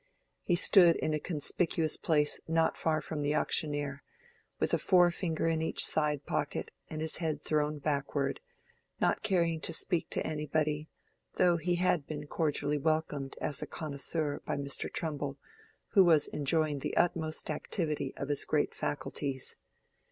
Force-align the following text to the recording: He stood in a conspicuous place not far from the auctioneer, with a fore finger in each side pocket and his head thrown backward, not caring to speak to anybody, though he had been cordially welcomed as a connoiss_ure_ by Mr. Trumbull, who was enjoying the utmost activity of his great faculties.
He 0.41 0.55
stood 0.55 0.95
in 0.95 1.13
a 1.13 1.19
conspicuous 1.19 1.95
place 1.95 2.39
not 2.47 2.75
far 2.75 3.01
from 3.01 3.21
the 3.21 3.35
auctioneer, 3.35 4.01
with 4.59 4.73
a 4.73 4.79
fore 4.79 5.11
finger 5.11 5.45
in 5.45 5.61
each 5.61 5.85
side 5.85 6.25
pocket 6.25 6.71
and 6.89 7.01
his 7.01 7.17
head 7.17 7.39
thrown 7.39 7.77
backward, 7.77 8.39
not 8.99 9.21
caring 9.21 9.61
to 9.61 9.71
speak 9.71 10.09
to 10.09 10.25
anybody, 10.25 10.89
though 11.35 11.57
he 11.57 11.75
had 11.75 12.07
been 12.07 12.25
cordially 12.25 12.79
welcomed 12.79 13.37
as 13.39 13.61
a 13.61 13.67
connoiss_ure_ 13.67 14.43
by 14.43 14.57
Mr. 14.57 14.91
Trumbull, 14.91 15.37
who 15.89 16.03
was 16.03 16.25
enjoying 16.29 16.79
the 16.79 16.97
utmost 16.97 17.51
activity 17.51 18.11
of 18.17 18.29
his 18.29 18.43
great 18.43 18.73
faculties. 18.73 19.55